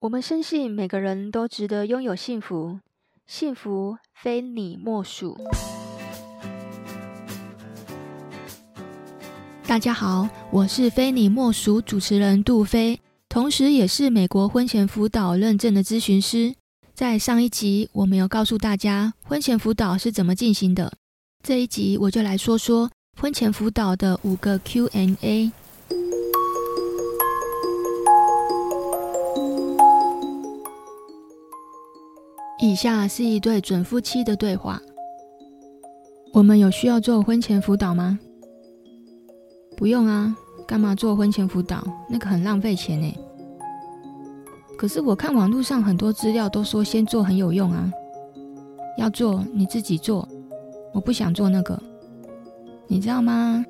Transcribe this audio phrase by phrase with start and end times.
[0.00, 2.80] 我们深信每个人都值得拥有幸福，
[3.26, 5.38] 幸福非你莫属。
[9.66, 16.54] 大家好，我是非你莫属主持人杜菲，同时也是美国婚前辅导认证的咨询师。
[16.94, 20.90] 在上一集，我没有告诉大家婚前辅导是怎么进行的。
[21.42, 22.90] 这一集我就来说说
[23.20, 25.52] 婚前辅导的五个 Q&A。
[32.62, 34.78] 以下是一对准夫妻的对话。
[36.30, 38.18] 我们有需要做婚前辅导吗？
[39.78, 41.82] 不用啊，干嘛做婚前辅导？
[42.06, 43.16] 那个很浪费钱呢。
[44.76, 47.90] 可是我看网络上很多资料都说先做很有用啊。
[48.98, 50.28] 要做你自己做，
[50.92, 51.82] 我不想做那个。
[52.86, 53.64] 你知道吗？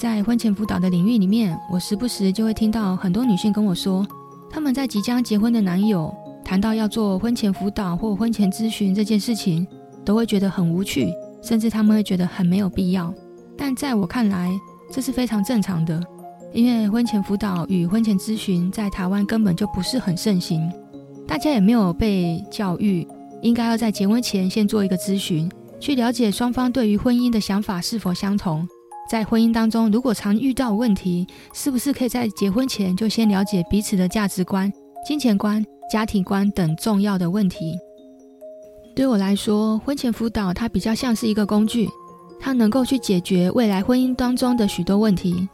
[0.00, 4.04] 在婚前辅导的领域里面，我时不时就会听到很多女性跟我说，
[4.50, 6.12] 她们在即将结婚的男友。
[6.44, 9.66] 谈到要做婚前辅导或婚前咨询这件事情，
[10.04, 13.12] 都会觉得很无趣，甚至他们会觉得很没有必要。
[13.56, 14.50] 但在我看来，
[14.90, 16.02] 这是非常正常的，
[16.52, 20.70] 因为婚前辅导与婚前咨询在台湾根本就不是很盛行，
[21.26, 23.06] 大家也没有被教育
[23.40, 28.66] 应该要在结婚前先做一个咨询，去了解双方对于婚姻的想法是否相同。
[29.10, 34.72] 在婚姻当中，如果常遇到问题，是不是可以在结婚前就先了解彼此的价值观、
[35.06, 35.62] 金钱观？
[35.90, 37.78] 家庭观等重要的问题，
[38.94, 41.88] 对我来说，婚前辅导它比较像是一个工具，
[42.40, 45.48] 它能够去解决未来婚姻当中的许多问题。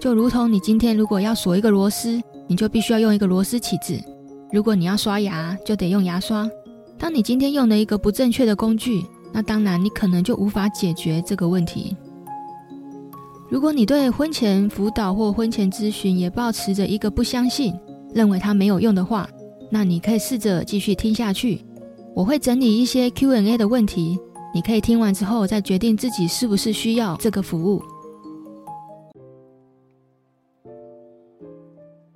[0.00, 4.02] 就如同你今天如果要锁一个螺丝，你就必须要用一个螺丝起子；
[4.50, 6.48] 如果你要刷牙，就得用牙刷。
[6.98, 11.96] 当你今天用了一个不正确的工具，那当然你可能就无法解决这个问题。
[13.48, 17.74] 如果你对婚前辅导或婚前咨询也抱持着一个不相信，
[18.14, 19.28] 认为它没有用的话，
[19.74, 21.64] 那你可以试着继续听下去，
[22.14, 24.18] 我会整理一些 Q&A 的问题，
[24.54, 27.82] 你可以听完之后再决定自己是不是需要这个服务。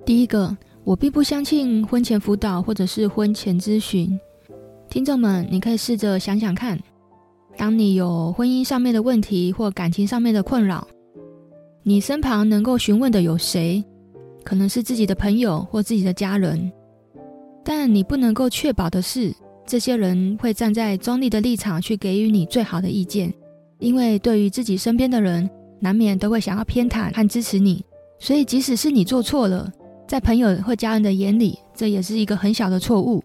[0.04, 4.20] 第一个，我并不相信婚前辅导或者是婚前咨询。
[4.90, 6.78] 听众们，你可以试着想想看，
[7.56, 10.86] 当你有婚姻上面的问题或感情上面的困扰，
[11.82, 13.82] 你身旁能够询问的有谁？
[14.44, 16.70] 可能是自己的朋友或自己的家人。
[17.68, 19.34] 但你不能够确保的是，
[19.66, 23.34] 这些人会站在中立的立场去给予你最好的意见，
[23.80, 25.50] 因为对于自己身边的人，
[25.80, 27.84] 难免都会想要偏袒和支持你。
[28.20, 29.68] 所以，即使是你做错了，
[30.06, 33.20] 在朋友或家人的眼里，这也是一个很小的错误，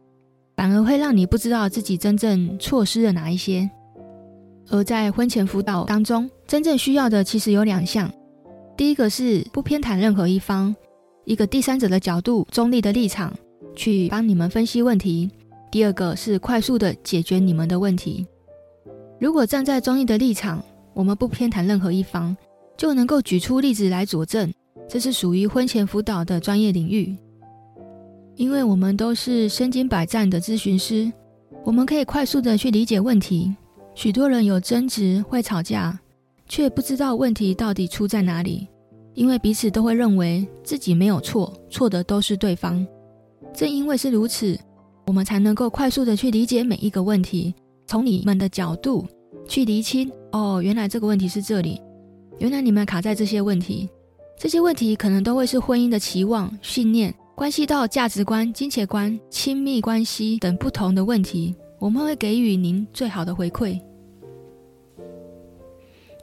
[0.57, 3.69] 反而会让你不知道自己真正错失了哪一些。
[4.71, 8.11] 而在婚前辅导当中，真正需要的其实有两项：
[8.75, 10.75] 第一个是不偏袒任何一方，
[11.25, 13.31] 一个第三者的角度，中立的立场。
[13.75, 15.29] 去帮你们分析问题。
[15.71, 18.25] 第二个是快速的解决你们的问题。
[19.19, 20.61] 如果站在中立的立场，
[20.93, 22.35] 我们不偏袒任何一方，
[22.75, 24.51] 就能够举出例子来佐证，
[24.89, 27.15] 这是属于婚前辅导的专业领域。
[28.35, 31.11] 因为我们都是身经百战的咨询师，
[31.63, 33.55] 我们可以快速的去理解问题。
[33.93, 35.97] 许多人有争执，会吵架，
[36.47, 38.67] 却不知道问题到底出在哪里，
[39.13, 42.85] 因为彼此都会认为自己没有错，错的都是对方。
[43.53, 44.57] 正因为是如此，
[45.07, 47.53] 我们才能够快速的去理解每一个问题，
[47.85, 49.05] 从你们的角度
[49.47, 50.11] 去厘清。
[50.31, 51.81] 哦，原来这个问题是这里，
[52.39, 53.89] 原来你们卡在这些问题，
[54.39, 61.53] 这些问题可能都会是婚姻的期望、信念，关系到价值观、金钱观、亲密关系等不同的问题。
[61.79, 63.77] 我们会给予您最好的回馈。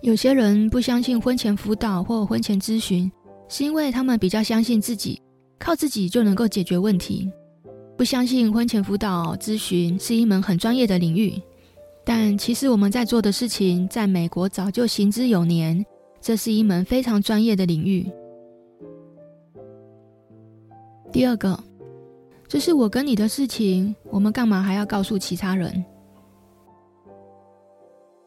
[0.00, 3.10] 有些人不相信婚前辅导或婚前咨询，
[3.48, 5.20] 是因为他们比较相信自己。
[5.58, 7.30] 靠自己就能够解决问题，
[7.96, 11.40] 不相信婚前辅导咨询是一门很专业的领域，
[12.04, 15.84] 但其实我们在做的事情，在美国早就行之有年，
[16.20, 18.10] 这是一门非常专业的领域。
[21.10, 21.58] 第二个，
[22.46, 25.84] 这是我跟你的事情，我们干嘛还要告诉其他人？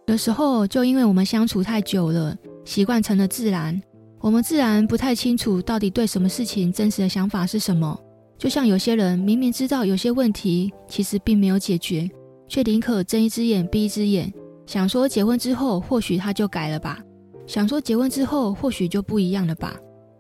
[0.07, 2.35] 有时候就因为我们相处太久了，
[2.65, 3.81] 习惯成了自然。
[4.21, 7.99] 我们自然不太清楚到底对什么事情真实的想法是什么。
[8.37, 12.09] 就像有些人明明知道有些问题其实并没有解决，
[12.47, 14.31] 却宁可睁一只眼闭一只眼，
[14.67, 16.99] 想说结婚之后或许他就改了吧，
[17.47, 19.75] 想说结婚之后或许就不一样了吧。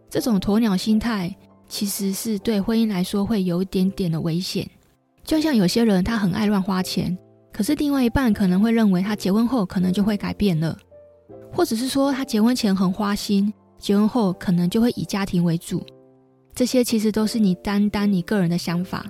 [0.09, 1.33] 这种鸵鸟心态
[1.69, 4.67] 其实是对婚姻来说会有一点点的危险。
[5.23, 7.15] 就像有些人他很爱乱花钱，
[7.53, 10.75] 可是另外一半可能会认为他结婚后可能就会改变了，
[11.53, 13.53] 或者是说他结婚前很花心。
[13.81, 15.83] 结婚后可能就会以家庭为主，
[16.53, 19.05] 这些其实都是你单单你个人的想法。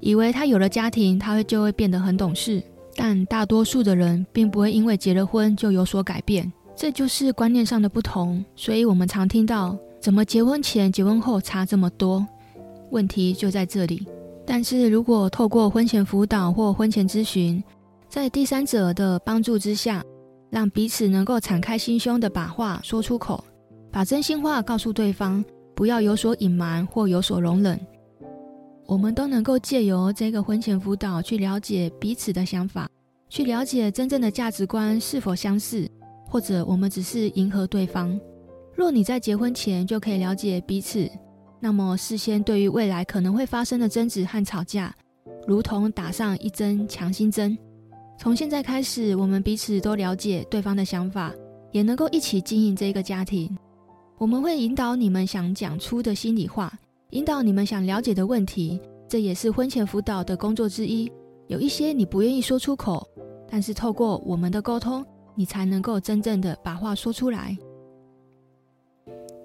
[0.00, 2.62] 以为他有了家庭，他会就会变得很懂事。
[2.94, 8.44] 但大多数的人并不会因为结了婚就有所改变，这就是观念上的不同。
[8.56, 12.26] 所以我们常听到，怎么结婚前、结婚后差这么多？
[12.90, 14.06] 问题就在这里。
[14.46, 17.62] 但是如果透过婚前辅导或婚前咨询，
[18.08, 20.02] 在第三者的帮助之下，
[20.50, 23.42] 让彼此能够敞开心胸的把话说出口，
[23.90, 25.44] 把真心话告诉对方，
[25.74, 27.78] 不要有所隐瞒或有所容忍。
[28.86, 32.88] 我们都能够借由这个婚前辅导去了解彼此的想法，
[33.28, 35.90] 去了解真正的价值观是否相似，
[36.28, 38.18] 或者我们只是迎合对方。
[38.74, 41.10] 若你在结婚前就可以了解彼此，
[41.58, 44.94] 那么事先对于未来可能会发生的争执和吵架，
[45.48, 47.56] 如同打上一针强心针。
[48.18, 51.32] 从现在开始，我们彼此都了解对方的想法，
[51.72, 53.56] 也能够一起经营这个家庭。
[54.18, 56.72] 我们会引导你们想讲出的心里话。
[57.10, 61.10] 引导你们想了解的问题，这也是婚前辅导的工作之一。
[61.48, 63.06] 有一些你不愿意说出口，
[63.48, 65.04] 但是透过我们的沟通，
[65.34, 67.56] 你才能够真正的把话说出来。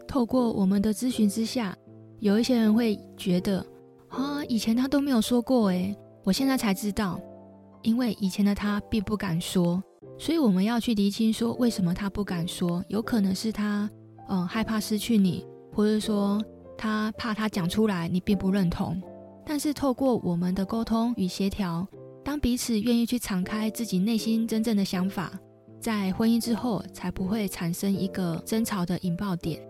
[0.08, 1.78] 透过我们的咨询之下，
[2.20, 3.66] 有一些人会觉得
[4.08, 7.20] 啊，以前他都没有说过，诶，我现在才知道，
[7.82, 9.84] 因为以前的他并不敢说，
[10.18, 13.90] 所以我们要去厘清说为什么他不敢说，有可能是他
[14.32, 16.42] 嗯害怕失去你，或者说。
[16.84, 19.00] 他怕他讲出来，你并不认同。
[19.46, 21.88] 但是透过我们的沟通与协调，
[22.24, 25.32] 当彼此愿意去敞开自己内心真正的想法，
[25.80, 29.62] 在婚姻之后才不会产生一个争吵的引爆点。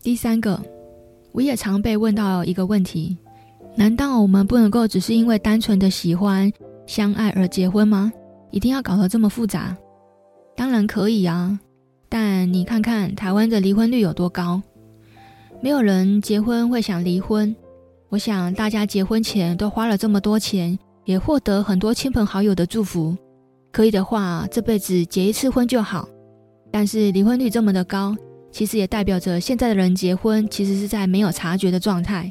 [0.00, 0.58] 第三个，
[1.32, 3.18] 我也常被问到一个问题：
[3.76, 6.50] 难道我们不能够只是因为单纯的喜欢、
[6.86, 8.10] 相爱而结婚吗？
[8.50, 9.76] 一定要搞得这么复杂？
[10.56, 11.58] 当然可以啊。
[12.08, 14.62] 但你看看台湾的离婚率有多高？
[15.60, 17.54] 没有人结婚会想离婚。
[18.08, 23.14] 我想大家结婚前都花了这么多钱，也获得很多亲朋好友的祝福。
[23.70, 26.08] 可以的话，这辈子结一次婚就好。
[26.70, 28.16] 但是离婚率这么的高，
[28.50, 32.30] 其实也代表着现在的人结婚其实是在没有察觉的状态。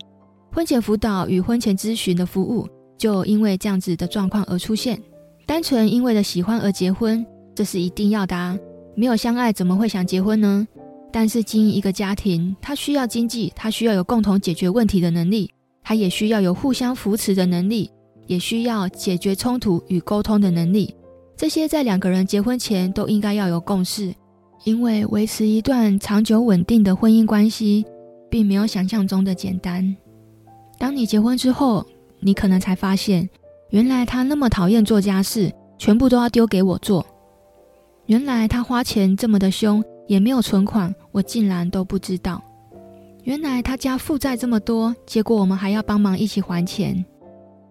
[0.51, 2.67] 婚前辅导与婚前咨询的服务
[2.97, 4.99] 就因为这样子的状况而出现。
[5.47, 8.59] 单纯因为了喜欢而结婚，这是一定要的啊。
[8.95, 10.67] 没有相爱，怎么会想结婚呢？
[11.09, 15.49] 但是经营一个家庭，他需要经济，他需要有共同解决问题的能力，
[15.81, 17.89] 他也需要有互相扶持的能力，
[18.27, 20.93] 也需要解决冲突与沟通的能力。
[21.37, 24.13] 这些在两个人结婚前都应该要有共识，
[24.65, 27.85] 因为维持一段长久稳定的婚姻关系，
[28.29, 29.95] 并没有想象中的简单。
[30.77, 31.85] 当你结婚之后，
[32.19, 33.27] 你可能才发现，
[33.69, 37.05] 原来他那么讨厌做家事，全部都要丢给我做。
[38.05, 42.41] 原来他花钱这么的凶，也没有存款，我竟然都不知道。
[43.23, 47.03] 原来他家负债这么多，结果我们还要帮忙一起还钱。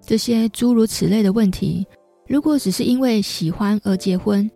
[0.03, 1.87] 这些诸如此类的问题，
[2.29, 4.49] 如果只是因为喜欢而结婚，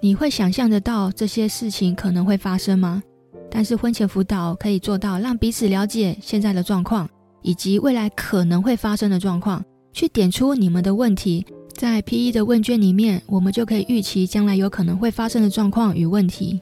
[0.00, 3.02] 你会想象得到这些事情可能会发生吗？
[3.50, 7.08] 但是婚前辅导可以做到让彼此了解现在的状况，
[7.42, 9.62] 以及未来可能会发生的状况，
[9.92, 11.44] 去点出你们的问题。
[11.74, 12.32] 在 P.E.
[12.32, 16.60] 的问卷里面，我们就可以预期将来有可能会发生的状况与问题。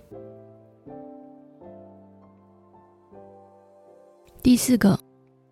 [4.43, 4.99] 第四个，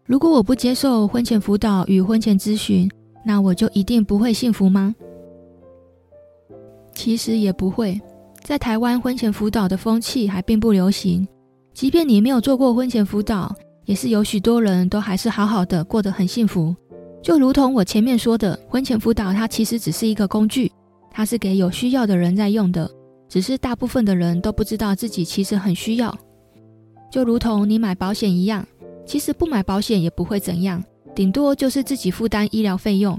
[0.05, 2.91] 如果我不接受婚前辅导与婚前咨询，
[3.25, 4.95] 那我就一定不会幸福吗？
[6.95, 7.99] 其实也不会。
[8.43, 11.27] 在台湾，婚前辅导的风气还并不流行。
[11.73, 16.77] 即便你没有做过婚前辅导，也是有许多人都还是好好的过得很幸福。
[17.25, 20.71] 就如同我前面说的，婚前辅导它其实只是一个工具，
[21.11, 22.89] 它是给有需要的人在用的，
[23.31, 26.15] 只是大部分的人都不知道自己其实很需要。
[27.11, 28.63] 就如同你买保险一样，
[29.07, 33.19] 其实不买保险也不会怎样，顶多就是自己负担医疗费用。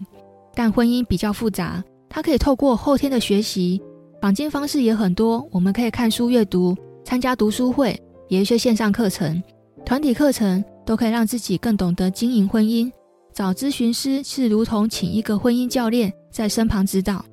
[0.53, 3.81] 但婚姻比较复杂，它可以透过后天的学习，
[4.21, 9.41] 绑定方式也很多，我们可以看书阅读，参加读书会，也有一些线上课程、
[9.83, 12.91] 团体课程，都可以让自己更懂得经营婚姻。
[13.35, 17.25] 找咨询师是如同请一个婚姻教练在身旁指导，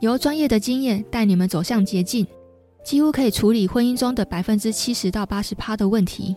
[0.00, 2.26] 由专业的经验带你们走向捷径，
[2.82, 6.34] 几乎可以处理婚姻中的百分之七十到八十趴的问题。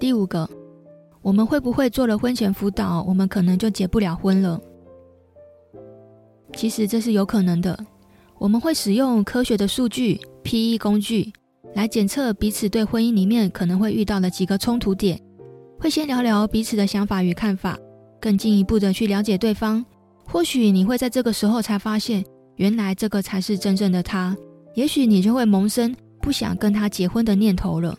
[0.00, 0.50] 第五个，
[1.22, 4.60] 我们会不会做了婚前辅导，我们可能就结不了婚了？
[6.54, 7.78] 其实这是有可能的。
[8.38, 11.32] 我们会使用科学的数据 PE 工具
[11.76, 15.20] 来检测彼此对婚姻里面可能会遇到的几个冲突点。
[15.78, 17.78] 会先聊聊彼此的想法与看法，
[18.20, 19.84] 更进一步的去了解对方。
[20.24, 22.24] 或许你会在这个时候才发现，
[22.56, 24.36] 原来这个才是真正的他。
[24.74, 27.96] 也许你就会萌生不想跟他结婚的念头了。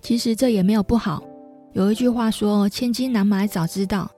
[0.00, 1.22] 其实这也没有不好。
[1.72, 4.10] 有一句话说：“千金难买早知道。”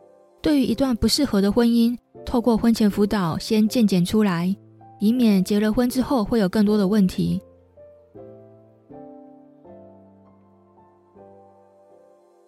[0.42, 4.54] 对于一段不适合的婚姻，透过婚前辅导先鉴检出来，
[5.00, 7.40] 以免结了婚之后会有更多的问题。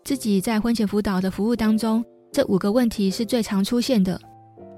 [0.08, 4.18] 自己在婚前辅导的服务当中，这五个问题是最常出现的。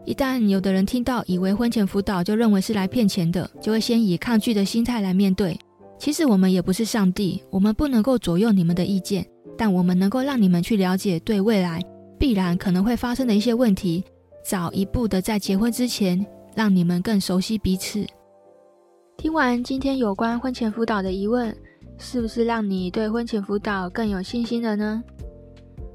[0.05, 5.57] 一旦有的人听到，以为婚前辅导就认为是来骗钱的，就会先以抗拒的心态来面对。
[6.01, 9.25] 其实我们也不是上帝，我们不能够左右你们的意见，
[9.57, 11.81] 但我们能够让你们去了解对未来
[12.19, 14.03] 必然可能会发生的一些问题，
[14.45, 18.05] 早一步的在结婚之前，让你们更熟悉彼此。
[19.17, 21.57] 听完今天有关婚前辅导的疑问，
[22.03, 25.05] 是不是让你对婚前辅导更有信心了呢？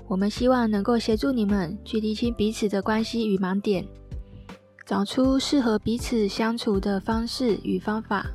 [0.08, 3.84] 我们希望能够协助你们去厘清彼此的关系与盲点，
[4.86, 8.28] 找出适合彼此相处的方式与方法，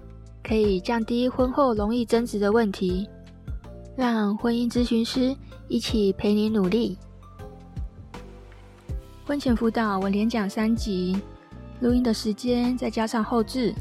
[0.42, 3.08] 可以降低婚后容易争执的问题，
[3.96, 5.34] 让婚姻咨询师
[5.68, 6.98] 一起陪你努力。
[9.24, 11.16] 婚前辅导我连讲三集，
[11.78, 13.72] 录音的时间再加上后置，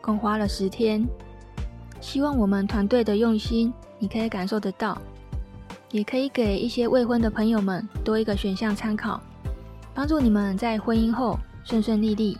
[0.00, 1.04] 共花了十天。
[2.00, 4.96] 希望我们团队的用心，你可以感受得到，
[5.90, 9.20] 也可以给一些未婚的朋友们多一个选项参考，
[9.94, 12.38] 帮助你们在婚姻后顺顺利利。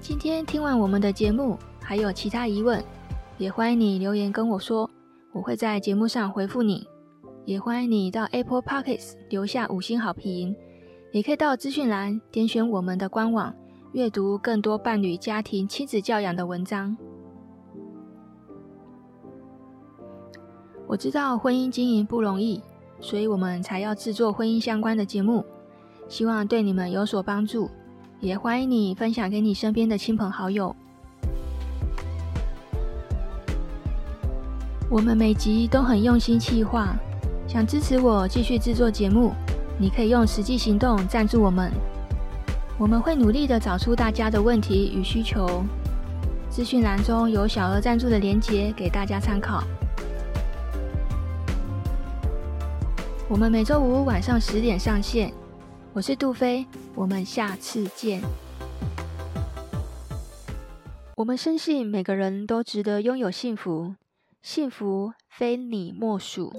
[0.00, 2.82] 今天听完我们的节目，还有其他疑问，
[3.38, 4.88] 也欢迎你留言跟我说，
[5.32, 6.86] 我会在节目上回复你。
[7.44, 10.56] 也欢迎你到 Apple Pockets 留下五星好评，
[11.12, 13.54] 也可以到资讯栏点选我们的官网，
[13.92, 16.96] 阅读更多伴侣、家庭、亲子教养的文章。
[20.94, 22.62] 我知道婚姻经营不容易，
[23.00, 25.44] 所以我们才要制作婚姻相关的节目，
[26.08, 27.68] 希望对你们有所帮助。
[28.20, 30.72] 也欢迎你分享给你身边的亲朋好友。
[34.88, 36.94] 我们每集都很用心企划。
[37.48, 39.32] 想支持我继续制作节目，
[39.76, 41.72] 你可以用实际行动赞助我们。
[42.78, 45.64] 我们会努力的找出大家的问题与需求。
[46.48, 49.64] 资讯栏中有小额赞助的连结给大家参考。
[53.26, 55.32] 我们每周五晚上十点上线。
[55.94, 58.20] 我是杜菲，我们下次见。
[61.16, 63.94] 我们深信每个人都值得拥有幸福，
[64.42, 66.52] 幸福非你莫属。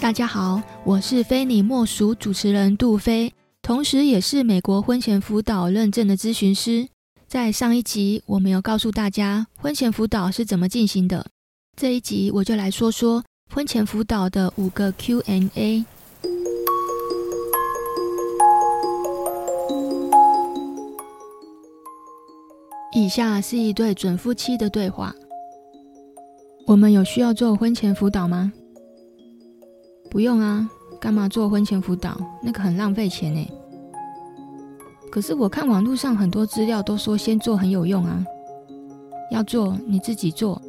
[0.00, 3.32] 大家好，我是非你莫属主持人杜菲，
[3.62, 6.88] 同时也是美国婚前辅导认证的咨询师。
[7.28, 11.26] 在上一集，我没有告诉大家婚前辅导是怎么进行的。
[11.74, 15.84] 这一集我就来说说婚前辅导的五个 Q&A。
[22.94, 25.14] 以下是一对准夫妻的对话：
[26.66, 28.52] 我们有需要做婚前辅导吗？
[30.10, 30.68] 不用啊，
[31.00, 32.16] 干嘛做婚前辅导？
[32.42, 33.50] 那个很浪费钱呢。
[35.10, 38.24] 可是我看网络上很多资料都说先做很有用啊。
[39.30, 40.60] 要做你自己做，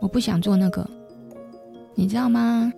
[0.00, 0.88] 我不想做那个。
[1.94, 2.72] 你知道吗？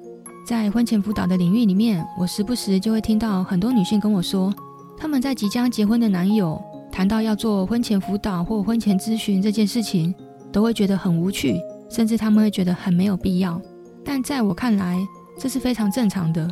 [0.47, 4.55] 在婚前辅导的领域里面，我时不时就会听到很多女性跟我说，
[4.97, 6.59] 她们在即将结婚的男友
[6.91, 10.15] 谈到要做婚前辅导或婚前咨询这件事情，
[10.51, 11.61] 都会觉得很无趣，
[11.91, 13.61] 甚至他们会觉得很没有必要。
[14.05, 14.99] 但在我看来，
[15.39, 16.49] 这是非常正常的，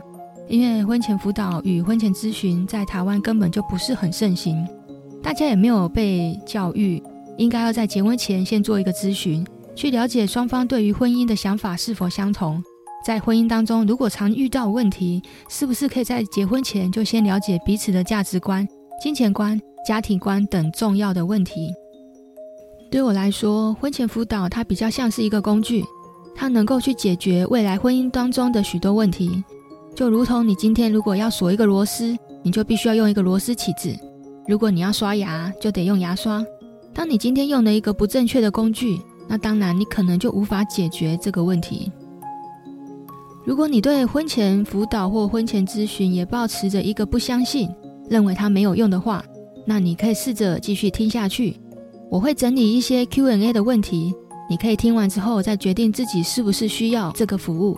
[0.47, 4.67] 因为婚前辅导与婚前咨询在台湾根本就不是很盛行，
[5.23, 7.03] 大家也没有被教育
[7.39, 9.47] 应该要在结婚前先做一个咨询，
[9.77, 12.63] 去了解双方对于婚姻的想法是否相同。
[13.05, 18.67] 在婚姻当中，如果常遇到问题，是不是可以在结婚前就先了解彼此的价值观、
[19.01, 21.73] 金钱观、家庭观等重要的问题？
[22.91, 25.85] 对我来说，婚前辅导它比较像是一个工具。
[26.39, 29.43] 它能够去解决未来婚姻当中的许多问题，
[29.95, 33.97] 就如同你今天如果要锁一个螺丝，你就必须要用一个螺丝起子；
[34.47, 36.45] 如果你要刷牙，就得用牙刷。
[36.93, 41.91] 当你今天用了一个不正确的工具，那当然你可能就无法解决这个问题。
[43.45, 47.69] 如果你对婚前辅导或婚前咨询也抱持着一个不相信，
[48.09, 49.25] 认为它没有用的话，
[49.65, 51.57] 那你可以试着继续听下去。
[52.11, 54.15] 我会整理一些 Q&A 的问题。
[54.49, 57.77] 你可以听完之后再决定自己是不是需要这个服务。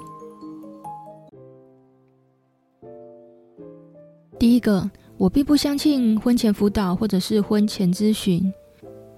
[4.39, 8.53] 第一个，我并不相信婚前辅导或者是婚前咨询。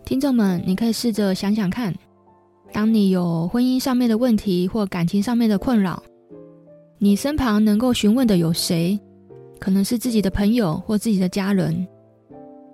[0.05, 1.93] 听众们，你可以试着想想看，
[2.73, 6.03] 当你有婚姻上面的问题或感情上面的困扰，
[6.99, 8.99] 你身旁能够询问的有谁？
[9.59, 11.87] 可能是自己的朋友或自己的家人，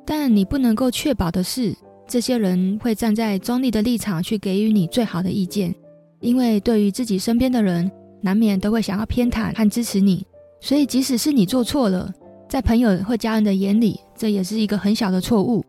[0.04, 1.74] 但你不能够确保的是，
[2.06, 5.74] 这些人会站在中立的立场去给予你最好的意见，
[6.20, 10.24] 因为对于自己身边的人，难免都会想要偏袒和支持你。
[10.60, 12.12] 所以，即使是你做错了，
[12.48, 15.64] 在朋友或家人的眼里，这也是一个很小的错误，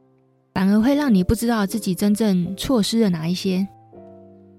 [0.53, 3.67] 反而会让你不知道自己真正错失了哪一些。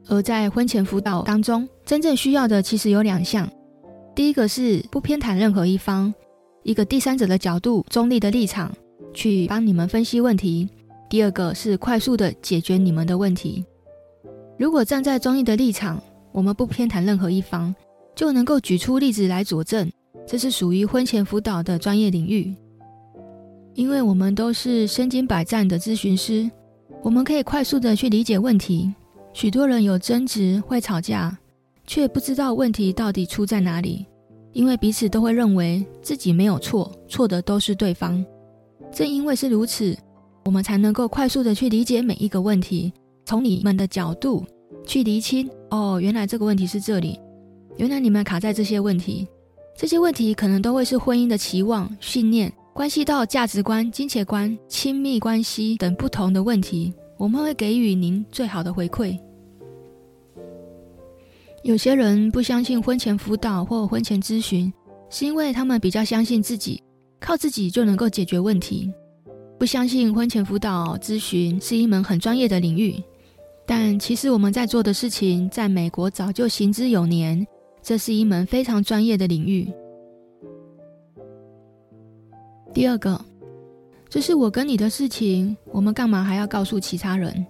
[0.09, 3.49] 而在婚前辅导当中，真正需要的其实有两项：
[4.15, 6.13] 第一个是不偏袒任何一方，
[6.63, 8.75] 一个第三者的角度、中立的立场
[9.13, 10.69] 去帮你们分析问题。
[11.11, 13.65] 第二个是快速的解决你们的问题。
[14.59, 17.75] 如果站在中立的立场，我们不偏袒任何一方，
[18.15, 19.91] 就能够举出例子来佐证，
[20.27, 22.55] 这是属于婚前辅导的专业领域。
[23.75, 26.51] 因为我们都是身经百战的咨询师，
[27.03, 28.93] 我们可以快速的去理解问题。
[29.39, 31.39] 许多人有争执、会吵架，
[31.87, 34.05] 却不知道问题到底出在哪里，
[34.53, 38.27] 因为彼此都会认为自己没有错，错的都是对方。
[38.91, 39.97] 正因为是如此。
[40.45, 42.93] 我们才能够快速的去理解每一个问题，
[43.25, 44.45] 从你们的角度
[44.85, 45.49] 去厘清。
[45.71, 47.17] 哦，原来这个问题是这里，
[47.77, 49.25] 原来你们卡在这些问题，
[49.77, 56.93] 这些问题可能都会是婚姻的期望、信念，关系到价值观、金钱观、亲密关系等不同的问题。
[57.17, 59.17] 我们会给予您最好的回馈。
[61.65, 64.73] 有些人不相信婚前辅导或婚前咨询，
[65.11, 66.83] 是因为他们比较相信自己，
[67.21, 68.91] 靠自己就能够解决问题。
[69.59, 73.03] 不相信婚前辅导咨询是一门很专业的领域，
[73.67, 77.47] 但其实我们在做的事情，在美国早就行之有年。
[77.81, 79.67] 这是一门非常专业的领域。
[82.75, 83.19] 第二个，
[84.09, 87.47] 这是我跟你的事情，我们干嘛还要告诉其他人？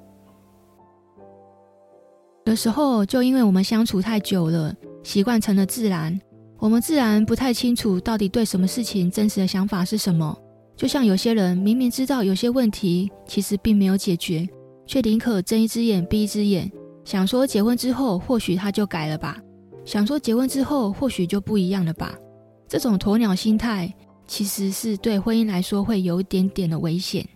[2.48, 6.18] 有时候就因为我们相处太久了，习惯成了自然，
[6.58, 10.34] 我们自然不太清楚到底对什么事情真实的想法是什么。
[10.74, 14.48] 就像有些人明明知道有些问题其实并没有解决，
[14.86, 16.72] 却宁可睁一只眼闭一只眼，
[17.04, 19.36] 想说结婚之后或许他就改了吧，
[19.84, 22.14] 想说结婚之后或许就不一样了吧。
[22.66, 23.92] 这种鸵鸟心态
[24.26, 27.28] 其实是对婚姻来说会有一点点的危险。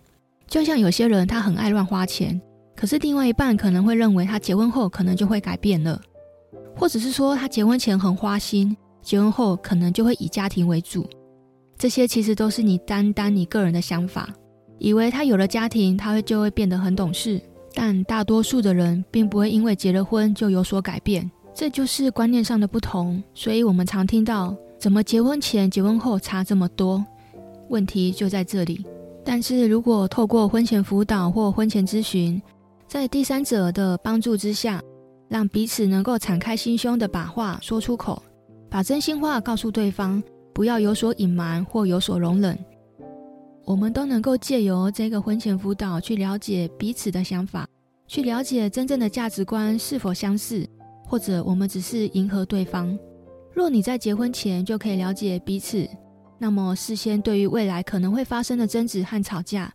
[0.47, 2.41] 就像有些人他很爱乱花钱，
[2.75, 6.01] 可是另外一半可能会认为他结婚后可能就会改变了，
[6.75, 11.07] 或者是说他结婚前很花心，结婚后可能就会以家庭为主。
[11.77, 14.29] 这些其实都是你单单你个人的想法，
[14.77, 17.41] 以为他有了家庭，他会就会变得很懂事。
[17.73, 23.21] 但大多数的人并不会因为结了婚就有所改变，这就是观念上的不同。
[23.33, 27.03] 所以我们常听到，怎么结婚前、结婚后差这么多？
[27.69, 28.85] 问题就在这里。
[29.25, 32.39] 但是如果透过婚前辅导或婚前咨询，
[32.93, 34.79] 在第三者的帮助之下，
[35.27, 38.21] 让彼此能够敞开心胸的把话说出口，
[38.69, 40.21] 把真心话告诉对方。
[40.53, 42.55] 不要有所隐瞒或有所容忍，
[43.65, 47.67] 我们都能够借由这个婚前辅导去了解彼此的想法，
[48.05, 50.63] 去了解真正的价值观是否相似，
[51.03, 52.95] 或者我们只是迎合对方。
[53.55, 55.89] 若你在结婚前就可以了解彼此，
[56.37, 59.73] 那么事先对于未来可能会发生的争执和吵架，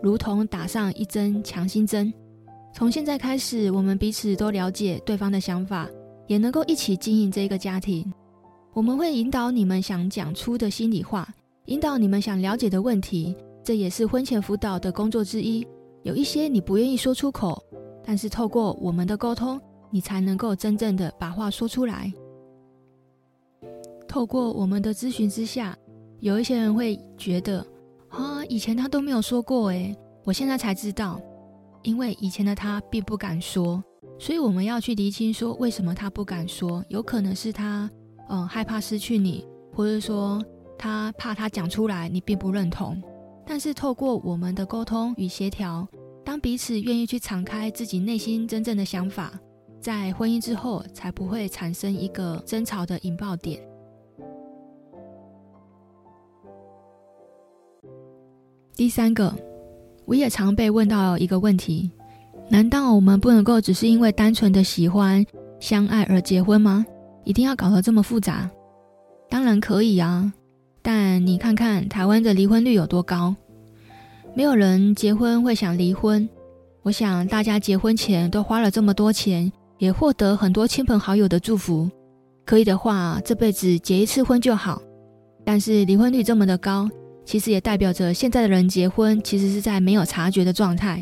[0.00, 2.14] 如同打上一针强心针。
[2.72, 5.88] 从现在开始，我们彼此都了解对方的想法，
[6.26, 8.10] 也能够一起经营这个家庭。
[8.72, 11.28] 我们会引导你们想讲出的心里话，
[11.66, 15.66] 引导你们想了解的问题，这也是婚前辅导的工作之一。
[16.04, 17.62] 有一些你不愿意说出口，
[18.04, 22.12] 但是透过我们的沟通，你才能够真正的把话说出来。
[24.06, 25.76] 透过我们的咨询之下，
[26.20, 27.66] 有一些人会觉得
[28.08, 31.20] 啊，以前他都没有说过，诶，我现在才知道，
[31.82, 33.82] 因为以前的他并不敢说，
[34.18, 37.90] 所以我们要去厘清说为什么他不敢说，有可能是他。
[38.32, 40.40] 嗯，害怕失去你，或者说
[40.78, 43.02] 他怕他讲出来你并不认同。
[43.44, 45.84] 但是透过我们的沟通与协调，
[46.24, 49.32] 当彼此愿意去敞开自己内心真正的想法，
[49.80, 53.60] 在婚姻之后才不会产生一个争吵的引爆点。
[58.76, 59.34] 第三个，
[60.10, 61.88] 我也常被问到一个问题：
[62.48, 65.24] 难道我们不能够只是因为单纯的喜欢、
[65.60, 66.84] 相爱而结婚吗？
[67.22, 68.50] 一定要搞得这么复杂？
[69.28, 70.32] 当然可以啊，
[70.82, 73.36] 但你看看台湾的离婚率有多高？
[74.34, 76.28] 没有人结婚会想离婚。
[76.82, 81.88] 我想大家结婚前都花了这么多钱，也获得很多亲朋好友的祝福。
[82.44, 84.82] 可以的话，这辈子结一次婚就好。
[85.44, 86.90] 但是离婚率这么的高，
[87.30, 91.00] 其实也代表着现在的人结婚其实是在没有察觉的状态。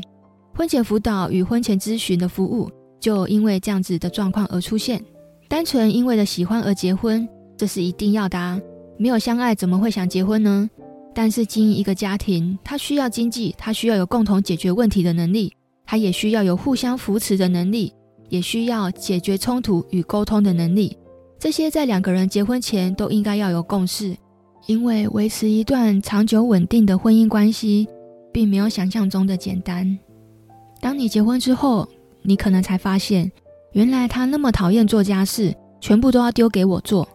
[0.54, 5.02] 婚前辅导与婚前咨询的服务，就因为这样子的状况而出现。
[5.48, 8.60] 单纯因为了喜欢而结婚，这是一定要的啊。
[8.98, 10.68] 没有相爱，怎么会想结婚呢？
[11.14, 15.50] 但是经营一个家庭，他需要经济，他需要有共同解决问题的能力。
[15.86, 17.90] 他也需要有互相扶持的能力，
[18.28, 20.94] 也需要解决冲突与沟通的能力。
[21.38, 24.14] 这些在两个人结婚前都应该要有共识，
[24.68, 27.88] 因为维持一段长久稳定的婚姻关系，
[28.30, 29.98] 并没有想象中的简单。
[30.78, 31.88] 当你结婚之后，
[32.20, 33.32] 你可能才发现，
[33.72, 37.08] 原来他那么讨厌做家事，全部都要丢给我做。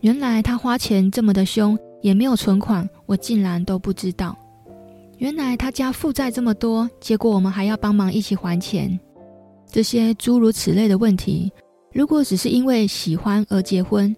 [0.00, 4.36] 原来他花钱这么的凶，也没有存款，我竟然都不知道。
[5.16, 9.00] 原来他家负债这么多，结果我们还要帮忙一起还钱。
[9.66, 11.50] 这些诸如此类的问题，
[11.90, 14.14] 如果只是因为喜欢而结婚，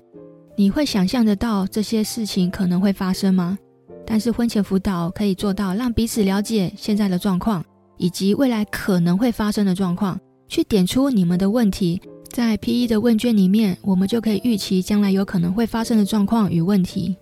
[0.56, 3.58] 你会想象得到这些事情可能会发生吗？
[4.04, 7.64] 但是婚前辅导可以做到让彼此了解现在的状况，
[7.96, 12.00] 以及未来可能会发生的状况，去点出你们的问题。
[12.30, 12.86] 在 P.E.
[12.86, 17.16] 的问卷里面，我们就可以预期将来有可能会发生的状况与问题。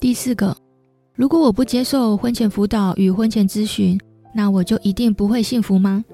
[0.00, 0.56] 第四个，
[1.14, 4.00] 如果我不接受婚前辅导与婚前咨询，
[4.34, 6.04] 那我就一定不会幸福吗？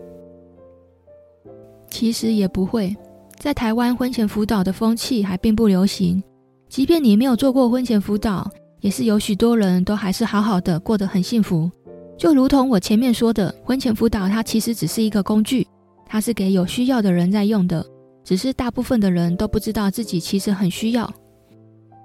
[1.98, 2.96] 其实也不会。
[3.40, 6.22] 在台湾，婚前辅导的风气还并不流行。
[6.68, 11.68] 即便你没有做过婚前辅导，也是有许多人都还是好好的过得很幸福。
[12.16, 15.66] 就如同我前面说的，婚前辅导它其实只是一个工具，
[16.06, 17.84] 它是给有需要的人在用的，
[18.22, 21.12] 只是大部分的人都不知道自己其实很需要。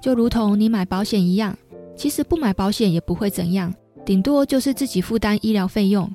[0.02, 1.56] 就如同你买保险一样。
[1.96, 3.72] 其实不买保险也不会怎样，
[4.04, 6.12] 顶多就是自己负担医疗费用。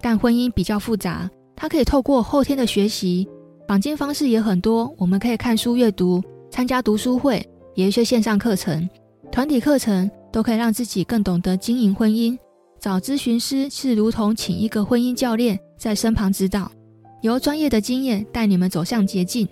[0.00, 3.28] 但婚姻比较复杂，它可以透过后天的学习，
[3.68, 4.90] 绑定方式也很多。
[4.96, 6.18] 我们可以看书阅读，
[6.50, 7.36] 参加读书会，
[7.74, 8.88] 也有一些线上课程、
[9.30, 12.34] 团体课程，都可以让自己更懂得经营婚姻。
[12.78, 16.72] 找咨询师是如同请一个婚姻教练在身旁指导，
[17.20, 19.46] 由专业的经验带你们走向捷径，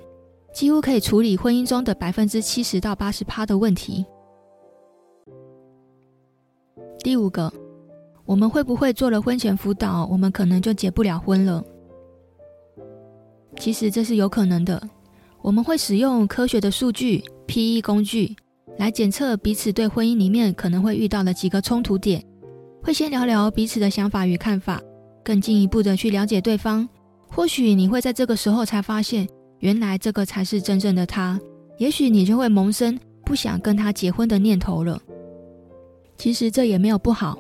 [0.51, 4.03] 几乎可以处理婚姻中的百分之七十到八十趴的问题。
[7.01, 7.53] 第五个，
[8.25, 11.63] 我们会不会做了婚前辅导，我们可能就结不了婚了？
[13.59, 14.81] 其实这是有可能的。
[15.43, 18.35] 我们会使用科学的数据 PE 工具
[18.79, 22.25] 来检测彼此对婚姻里面可能会遇到的几个冲突点，
[22.83, 24.81] 会先聊聊彼此的想法与看法，
[25.25, 26.89] 更进一步的去了解对方。
[27.29, 31.39] 或许你会在这个时候才发现，原来这个才是真正的他。
[31.77, 35.01] 也许你就会萌生不想跟他结婚的念头了。
[36.17, 37.39] 其实这也没有不好。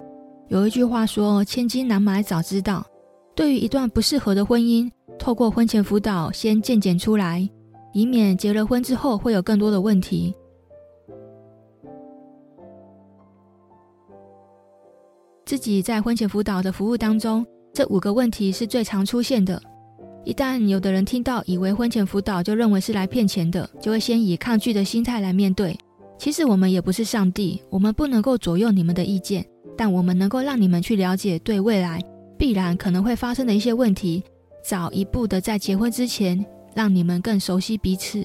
[0.48, 2.86] 有一句话说：“千金难买早知道。”
[3.34, 7.48] 对于一段不适合的婚姻，透过婚前辅导先鉴检出来，
[7.92, 10.34] 以免结了婚之后会有更多的问题。
[15.44, 19.60] 自己在婚前辅导的服务当中，这五个问题是最常出现的。
[20.24, 25.74] 一旦有的人听到，以为婚前辅导就认为是来骗钱的，就会先以抗拒的心态来面对。
[26.18, 31.98] 其实我们也不是上帝，我们不能够左右你们的意见，但我们能够让你们去了解对未来
[32.36, 34.22] 必然可能会发生的一些问题，
[34.68, 38.22] 早一步的在结婚之前，让你们更熟悉彼此。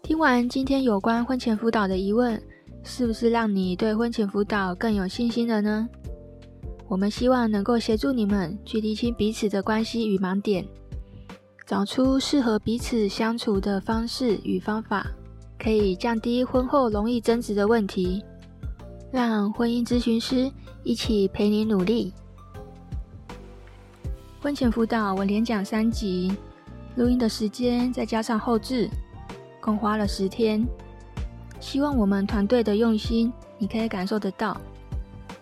[0.00, 2.40] 听完今天有关婚前辅导的疑问，
[2.84, 5.88] 是不是让你对婚前辅导更有信心了呢？
[6.86, 10.64] 我们希望能够协助你们去厘清彼此的关系与盲点，
[11.66, 15.04] 找出适合彼此相处的方式与方法。
[15.58, 18.22] 可以降低婚后容易争执的问题，
[19.10, 20.48] 让婚姻咨询师
[20.84, 22.12] 一起陪你努力。
[24.44, 26.30] 婚前辅导我连讲三集，
[26.96, 28.90] 录音的时间再加上后置，
[29.58, 30.62] 共花了十天。
[31.60, 34.54] 希望我们团队的用心，你可以感受得到，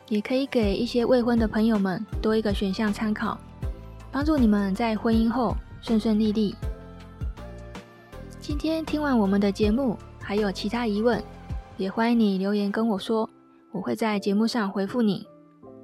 [0.08, 3.36] 也可以给一些未婚的朋友们多一个选项参考，
[4.12, 6.54] 帮助你们在婚姻后顺顺利利。
[8.40, 9.98] 今天听完我们的节目。
[10.20, 11.20] 还有其他疑问，
[11.76, 13.28] 也欢迎你留言跟我说，
[13.72, 15.26] 我会在节目上回复你。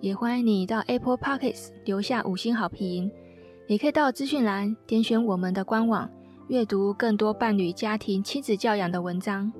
[0.00, 3.10] 也欢迎你到 Apple Pockets 留下五星好评，
[3.66, 6.08] 也可以到资讯栏点选我们的官网，
[6.46, 9.52] 阅读更多伴侣、家庭、亲子教养的文章。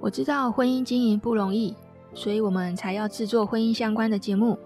[0.00, 1.76] 我知道婚姻经营不容易，
[2.14, 4.58] 所以我们才要制作婚姻相关的节目，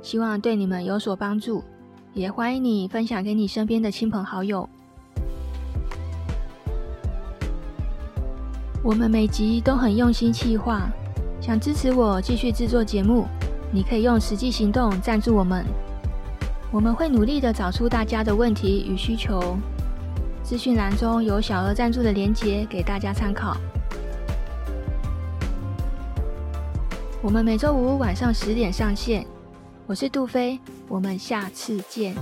[0.00, 1.62] 希望对你们有所帮助。
[2.14, 4.66] 也欢迎你分享给你身边的亲朋好友。
[8.82, 10.88] 我们每集都很用心企划，
[11.46, 13.24] 想支持我继续制作节目，
[13.70, 15.64] 你可以用实际行动赞助我们。
[16.72, 19.56] 我们会努力的找出大家的问题与需求。
[20.42, 23.56] 资讯栏中有小额赞助的连结给大家参考。
[27.22, 29.24] 我们每周五晚上十点上线。
[29.86, 32.12] 我是杜飞，我们下次见。